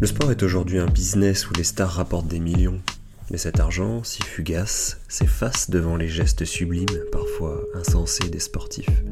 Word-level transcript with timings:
Le 0.00 0.06
sport 0.06 0.30
est 0.30 0.42
aujourd'hui 0.42 0.78
un 0.78 0.86
business 0.86 1.48
où 1.48 1.54
les 1.54 1.64
stars 1.64 1.92
rapportent 1.92 2.28
des 2.28 2.40
millions. 2.40 2.80
Mais 3.30 3.38
cet 3.38 3.60
argent, 3.60 4.04
si 4.04 4.22
fugace, 4.22 4.98
s'efface 5.08 5.70
devant 5.70 5.96
les 5.96 6.08
gestes 6.08 6.44
sublimes, 6.44 6.86
parfois 7.10 7.62
insensés 7.74 8.28
des 8.28 8.40
sportifs. 8.40 9.02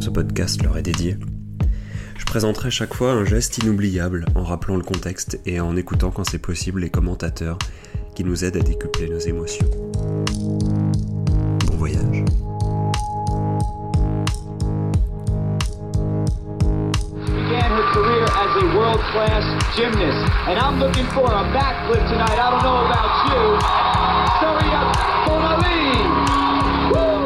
Ce 0.00 0.10
podcast 0.10 0.62
leur 0.62 0.76
est 0.76 0.82
dédié. 0.82 1.16
Je 2.18 2.24
présenterai 2.24 2.70
chaque 2.70 2.94
fois 2.94 3.12
un 3.12 3.24
geste 3.24 3.58
inoubliable 3.58 4.26
en 4.34 4.42
rappelant 4.42 4.76
le 4.76 4.82
contexte 4.82 5.38
et 5.46 5.60
en 5.60 5.76
écoutant 5.76 6.10
quand 6.10 6.28
c'est 6.28 6.38
possible 6.38 6.80
les 6.80 6.90
commentateurs 6.90 7.58
qui 8.14 8.24
nous 8.24 8.44
aident 8.44 8.56
à 8.56 8.60
décupler 8.60 9.08
nos 9.08 9.18
émotions. 9.18 9.68
Bon 11.66 11.76
voyage. 11.76 12.09
World 18.76 19.00
class 19.12 19.44
gymnast. 19.76 20.30
And 20.46 20.58
I'm 20.58 20.78
looking 20.78 21.06
for 21.06 21.26
a 21.26 21.44
backflip 21.52 22.06
tonight. 22.08 22.38
I 22.38 22.50
don't 22.50 22.62
know 22.62 22.86
about 22.86 23.12
you. 23.30 23.90
Woo! 26.92 27.20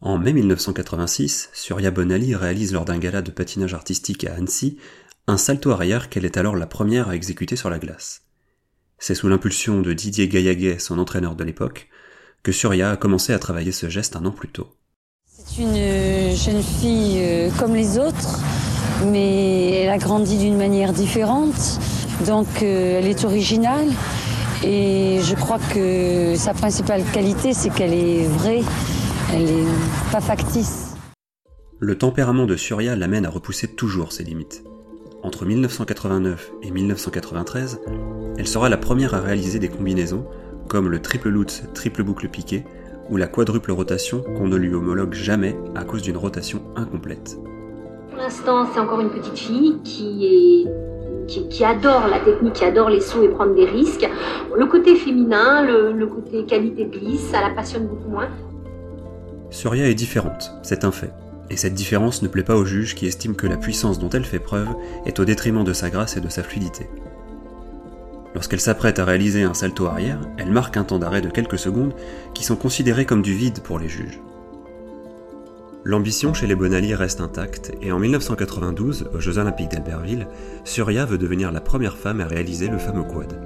En 0.00 0.18
mai 0.18 0.32
1986, 0.32 1.50
Surya 1.52 1.90
Bonali 1.90 2.34
réalise 2.34 2.72
lors 2.72 2.84
d'un 2.84 2.98
gala 2.98 3.22
de 3.22 3.30
patinage 3.30 3.74
artistique 3.74 4.24
à 4.24 4.34
Annecy 4.34 4.78
un 5.26 5.36
salto 5.36 5.70
arrière 5.70 6.08
qu'elle 6.08 6.24
est 6.24 6.38
alors 6.38 6.56
la 6.56 6.66
première 6.66 7.10
à 7.10 7.14
exécuter 7.14 7.54
sur 7.54 7.68
la 7.68 7.78
glace. 7.78 8.22
C'est 8.98 9.14
sous 9.14 9.28
l'impulsion 9.28 9.82
de 9.82 9.92
Didier 9.92 10.26
Gaillaguet, 10.26 10.78
son 10.78 10.98
entraîneur 10.98 11.36
de 11.36 11.44
l'époque, 11.44 11.88
que 12.48 12.52
Surya 12.52 12.92
a 12.92 12.96
commencé 12.96 13.34
à 13.34 13.38
travailler 13.38 13.72
ce 13.72 13.90
geste 13.90 14.16
un 14.16 14.24
an 14.24 14.30
plus 14.30 14.48
tôt. 14.48 14.68
C'est 15.26 15.60
une 15.60 15.76
euh, 15.76 16.34
jeune 16.34 16.62
fille 16.62 17.18
euh, 17.20 17.50
comme 17.58 17.74
les 17.74 17.98
autres, 17.98 18.40
mais 19.04 19.72
elle 19.72 19.90
a 19.90 19.98
grandi 19.98 20.38
d'une 20.38 20.56
manière 20.56 20.94
différente. 20.94 21.78
Donc 22.26 22.46
euh, 22.62 23.00
elle 23.00 23.06
est 23.06 23.26
originale 23.26 23.88
et 24.64 25.20
je 25.22 25.34
crois 25.34 25.58
que 25.58 26.36
sa 26.36 26.54
principale 26.54 27.02
qualité, 27.12 27.52
c'est 27.52 27.68
qu'elle 27.68 27.92
est 27.92 28.24
vraie, 28.24 28.62
elle 29.34 29.42
est 29.42 30.10
pas 30.10 30.22
factice. 30.22 30.94
Le 31.80 31.98
tempérament 31.98 32.46
de 32.46 32.56
Surya 32.56 32.96
l'amène 32.96 33.26
à 33.26 33.30
repousser 33.30 33.68
toujours 33.68 34.10
ses 34.10 34.24
limites. 34.24 34.64
Entre 35.22 35.44
1989 35.44 36.52
et 36.62 36.70
1993, 36.70 37.80
elle 38.38 38.48
sera 38.48 38.70
la 38.70 38.78
première 38.78 39.12
à 39.12 39.20
réaliser 39.20 39.58
des 39.58 39.68
combinaisons 39.68 40.24
comme 40.68 40.88
le 40.88 41.00
triple 41.00 41.30
lutz 41.30 41.62
triple 41.74 42.02
boucle 42.02 42.28
piqué 42.28 42.64
ou 43.10 43.16
la 43.16 43.26
quadruple 43.26 43.72
rotation 43.72 44.22
qu'on 44.22 44.46
ne 44.46 44.56
lui 44.56 44.74
homologue 44.74 45.14
jamais 45.14 45.56
à 45.74 45.84
cause 45.84 46.02
d'une 46.02 46.16
rotation 46.16 46.60
incomplète. 46.76 47.38
Pour 48.10 48.18
l'instant, 48.18 48.66
c'est 48.72 48.80
encore 48.80 49.00
une 49.00 49.10
petite 49.10 49.38
fille 49.38 49.78
qui 49.82 50.26
est 50.66 50.88
qui, 51.26 51.46
qui 51.48 51.62
adore 51.62 52.08
la 52.08 52.20
technique, 52.20 52.54
qui 52.54 52.64
adore 52.64 52.88
les 52.88 53.00
sauts 53.00 53.22
et 53.22 53.28
prendre 53.28 53.54
des 53.54 53.66
risques. 53.66 54.08
Le 54.56 54.66
côté 54.66 54.96
féminin, 54.96 55.62
le, 55.62 55.92
le 55.92 56.06
côté 56.06 56.44
qualité 56.44 56.86
de 56.86 56.98
glisse, 56.98 57.20
ça 57.30 57.40
la 57.40 57.50
passionne 57.50 57.86
beaucoup 57.86 58.08
moins. 58.08 58.28
Surya 59.50 59.88
est 59.88 59.94
différente, 59.94 60.50
c'est 60.62 60.84
un 60.84 60.90
fait. 60.90 61.12
Et 61.50 61.56
cette 61.56 61.74
différence 61.74 62.22
ne 62.22 62.28
plaît 62.28 62.42
pas 62.42 62.56
aux 62.56 62.64
juges 62.64 62.94
qui 62.94 63.06
estiment 63.06 63.34
que 63.34 63.46
la 63.46 63.56
puissance 63.56 63.98
dont 63.98 64.10
elle 64.10 64.24
fait 64.24 64.38
preuve 64.38 64.68
est 65.06 65.18
au 65.20 65.24
détriment 65.24 65.64
de 65.64 65.72
sa 65.72 65.90
grâce 65.90 66.16
et 66.16 66.20
de 66.20 66.28
sa 66.28 66.42
fluidité. 66.42 66.88
Lorsqu'elle 68.38 68.60
s'apprête 68.60 69.00
à 69.00 69.04
réaliser 69.04 69.42
un 69.42 69.52
salto 69.52 69.86
arrière, 69.86 70.20
elle 70.38 70.52
marque 70.52 70.76
un 70.76 70.84
temps 70.84 71.00
d'arrêt 71.00 71.20
de 71.22 71.28
quelques 71.28 71.58
secondes 71.58 71.92
qui 72.34 72.44
sont 72.44 72.54
considérés 72.54 73.04
comme 73.04 73.20
du 73.20 73.34
vide 73.34 73.62
pour 73.64 73.80
les 73.80 73.88
juges. 73.88 74.20
L'ambition 75.82 76.32
chez 76.34 76.46
les 76.46 76.54
Bonali 76.54 76.94
reste 76.94 77.20
intacte 77.20 77.72
et 77.82 77.90
en 77.90 77.98
1992, 77.98 79.10
aux 79.12 79.18
Jeux 79.18 79.38
Olympiques 79.38 79.72
d'Albertville, 79.72 80.28
Surya 80.62 81.04
veut 81.04 81.18
devenir 81.18 81.50
la 81.50 81.60
première 81.60 81.96
femme 81.96 82.20
à 82.20 82.26
réaliser 82.26 82.68
le 82.68 82.78
fameux 82.78 83.02
quad. 83.02 83.40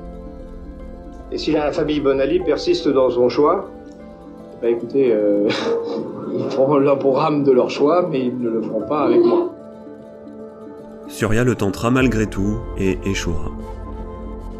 Et 1.30 1.38
si 1.38 1.53
la 1.53 1.72
famille 1.72 2.00
Bonali 2.00 2.41
persiste 2.41 2.86
dans 2.86 3.09
son 3.09 3.30
choix, 3.30 3.70
bah 4.60 4.69
écoutez, 4.69 5.10
euh, 5.10 5.48
ils 6.34 6.50
feront 6.50 6.76
le 6.76 6.98
programme 6.98 7.44
de 7.44 7.53
leur 7.53 7.70
choix, 7.70 8.06
mais 8.10 8.26
ils 8.26 8.38
ne 8.38 8.50
le 8.50 8.60
feront 8.60 8.86
pas 8.86 9.04
avec 9.04 9.24
moi. 9.24 9.54
Surya 11.09 11.44
le 11.44 11.54
tentera 11.54 11.91
malgré 11.91 12.26
tout 12.26 12.59
et 12.76 12.98
échouera. 13.06 13.50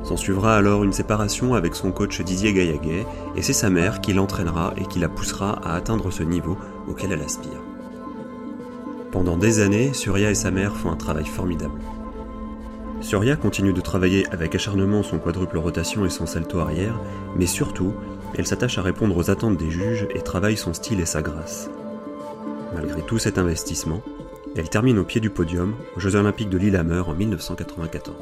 S'en 0.05 0.17
suivra 0.17 0.57
alors 0.57 0.83
une 0.83 0.93
séparation 0.93 1.55
avec 1.55 1.75
son 1.75 1.93
coach 1.93 2.21
Didier 2.21 2.53
Gaillaguet, 2.53 3.07
et 3.37 3.43
c'est 3.43 3.53
sa 3.53 3.71
mère 3.71 4.01
qui 4.01 4.13
l'entraînera 4.13 4.75
et 4.77 4.85
qui 4.87 4.99
la 4.99 5.09
poussera 5.09 5.61
à 5.65 5.75
atteindre 5.75 6.11
ce 6.11 6.23
niveau 6.23 6.57
auquel 6.89 7.13
elle 7.13 7.23
aspire. 7.23 7.63
Pendant 9.13 9.37
des 9.37 9.61
années, 9.61 9.93
Surya 9.93 10.31
et 10.31 10.35
sa 10.35 10.51
mère 10.51 10.77
font 10.77 10.91
un 10.91 10.97
travail 10.97 11.27
formidable. 11.27 11.81
Surya 13.01 13.37
continue 13.37 13.73
de 13.73 13.81
travailler 13.81 14.27
avec 14.33 14.55
acharnement 14.55 15.03
son 15.03 15.19
quadruple 15.19 15.59
rotation 15.59 16.05
et 16.07 16.11
son 16.11 16.27
salto 16.27 16.61
arrière, 16.61 16.99
mais 17.37 17.47
surtout, 17.47 17.93
elle 18.37 18.47
s'attache 18.47 18.79
à 18.79 18.83
répondre 18.83 19.17
aux 19.17 19.31
attentes 19.31 19.57
des 19.57 19.71
juges 19.71 20.07
et 20.15 20.21
travaille 20.21 20.57
son 20.57 20.73
style 20.73 21.01
et 21.01 21.07
sa 21.07 21.21
grâce. 21.21 21.69
Malgré 22.75 23.03
tout 23.03 23.19
cet 23.19 23.39
investissement, 23.39 24.03
elle 24.57 24.69
termine 24.69 24.99
au 24.99 25.05
pied 25.05 25.21
du 25.21 25.31
podium 25.31 25.75
aux 25.97 26.01
Jeux 26.01 26.17
Olympiques 26.17 26.51
de 26.51 26.59
Lillehammer 26.59 27.03
en 27.07 27.15
1994. 27.15 28.17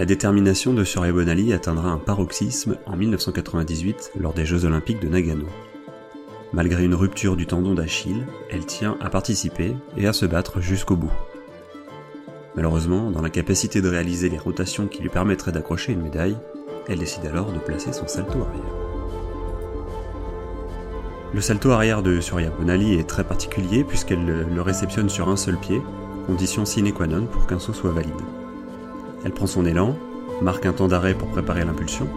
La 0.00 0.06
détermination 0.06 0.72
de 0.72 0.82
Surya 0.82 1.12
Bonali 1.12 1.52
atteindra 1.52 1.90
un 1.90 1.98
paroxysme 1.98 2.78
en 2.86 2.96
1998 2.96 4.12
lors 4.18 4.32
des 4.32 4.46
Jeux 4.46 4.64
Olympiques 4.64 4.98
de 4.98 5.08
Nagano. 5.08 5.44
Malgré 6.54 6.86
une 6.86 6.94
rupture 6.94 7.36
du 7.36 7.46
tendon 7.46 7.74
d'Achille, 7.74 8.26
elle 8.48 8.64
tient 8.64 8.96
à 9.02 9.10
participer 9.10 9.76
et 9.98 10.06
à 10.06 10.14
se 10.14 10.24
battre 10.24 10.62
jusqu'au 10.62 10.96
bout. 10.96 11.12
Malheureusement, 12.56 13.10
dans 13.10 13.20
l'incapacité 13.20 13.82
de 13.82 13.90
réaliser 13.90 14.30
les 14.30 14.38
rotations 14.38 14.86
qui 14.86 15.02
lui 15.02 15.10
permettraient 15.10 15.52
d'accrocher 15.52 15.92
une 15.92 16.00
médaille, 16.00 16.38
elle 16.88 17.00
décide 17.00 17.26
alors 17.26 17.52
de 17.52 17.58
placer 17.58 17.92
son 17.92 18.08
salto 18.08 18.40
arrière. 18.40 18.74
Le 21.34 21.42
salto 21.42 21.72
arrière 21.72 22.02
de 22.02 22.22
Surya 22.22 22.48
Bonali 22.48 22.94
est 22.94 23.06
très 23.06 23.24
particulier 23.24 23.84
puisqu'elle 23.84 24.24
le 24.24 24.62
réceptionne 24.62 25.10
sur 25.10 25.28
un 25.28 25.36
seul 25.36 25.58
pied, 25.58 25.82
condition 26.26 26.64
sine 26.64 26.90
qua 26.90 27.06
non 27.06 27.26
pour 27.26 27.46
qu'un 27.46 27.58
saut 27.58 27.74
soit 27.74 27.92
valide. 27.92 28.14
Elle 29.24 29.32
prend 29.32 29.46
son 29.46 29.66
élan, 29.66 29.96
marque 30.40 30.66
un 30.66 30.72
temps 30.72 30.88
d'arrêt 30.88 31.14
pour 31.14 31.28
préparer 31.28 31.64
l'impulsion, 31.64 32.08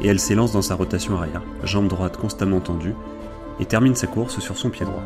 et 0.00 0.08
elle 0.08 0.18
s'élance 0.18 0.52
dans 0.52 0.62
sa 0.62 0.74
rotation 0.74 1.16
arrière, 1.16 1.42
jambe 1.64 1.88
droite 1.88 2.16
constamment 2.16 2.60
tendue, 2.60 2.94
et 3.60 3.64
termine 3.64 3.94
sa 3.94 4.06
course 4.06 4.40
sur 4.40 4.56
son 4.56 4.70
pied 4.70 4.86
droit. 4.86 5.02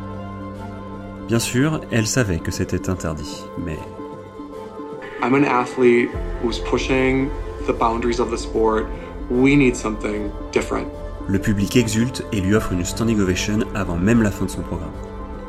Bien 1.28 1.38
sûr, 1.38 1.80
elle 1.90 2.06
savait 2.06 2.38
que 2.38 2.50
c'était 2.50 2.88
interdit, 2.88 3.44
mais 3.58 3.78
I'm 5.22 5.34
an 5.34 5.44
athlete 5.44 6.10
who's 6.42 6.60
pushing 6.60 7.28
the 7.66 7.72
boundaries 7.72 8.20
of 8.20 8.30
the 8.30 8.38
sport. 8.38 8.86
We 9.30 9.56
need 9.56 9.74
something 9.74 10.30
different. 10.52 10.86
le 11.28 11.38
public 11.40 11.76
exulte 11.76 12.24
et 12.32 12.40
lui 12.40 12.54
offre 12.54 12.72
une 12.72 12.84
standing 12.84 13.20
ovation 13.20 13.58
avant 13.74 13.96
même 13.96 14.22
la 14.22 14.30
fin 14.30 14.44
de 14.44 14.50
son 14.50 14.62
programme. 14.62 14.92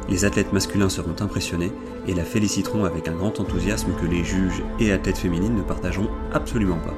Les 0.10 0.24
athlètes 0.24 0.54
masculins 0.54 0.90
seront 0.90 1.16
impressionnés 1.20 1.72
et 2.08 2.14
la 2.14 2.24
féliciteront 2.24 2.86
avec 2.86 3.08
un 3.08 3.16
grand 3.16 3.40
enthousiasme 3.40 3.94
que 4.00 4.06
les 4.06 4.24
juges 4.24 4.64
et 4.80 4.92
athlètes 4.92 5.18
féminines 5.18 5.56
ne 5.56 5.64
partageront 5.64 6.10
absolument 6.34 6.80
pas. 6.80 6.94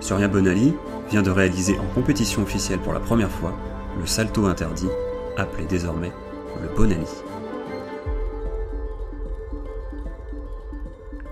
Surya 0.00 0.28
Bonali 0.28 0.74
vient 1.10 1.22
de 1.22 1.30
réaliser 1.30 1.78
en 1.78 1.86
compétition 1.94 2.42
officielle 2.42 2.80
pour 2.80 2.92
la 2.92 3.00
première 3.00 3.30
fois 3.30 3.56
le 3.98 4.06
salto 4.06 4.44
interdit, 4.46 4.88
appelé 5.36 5.64
désormais 5.66 6.12
le 6.62 6.68
Bonali. 6.76 7.06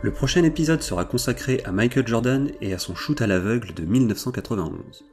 Le 0.02 0.12
prochain 0.12 0.44
épisode 0.44 0.82
sera 0.82 1.04
consacré 1.04 1.60
à 1.64 1.72
Michael 1.72 2.06
Jordan 2.06 2.50
et 2.60 2.72
à 2.72 2.78
son 2.78 2.94
shoot 2.94 3.20
à 3.20 3.26
l'aveugle 3.26 3.74
de 3.74 3.84
1991. 3.84 5.04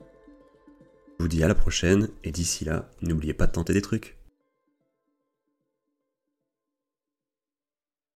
Je 1.19 1.24
vous 1.24 1.28
dis 1.28 1.44
à 1.44 1.48
la 1.48 1.56
prochaine 1.56 2.10
et 2.24 2.31
d'ici 2.31 2.63
là, 2.63 2.89
n'oubliez 3.01 3.34
pas 3.34 3.48
de 3.48 3.54
tenter 3.54 3.74
des 3.74 3.81
trucs. 3.81 4.18